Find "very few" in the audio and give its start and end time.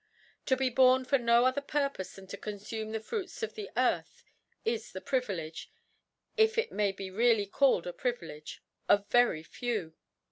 9.09-9.93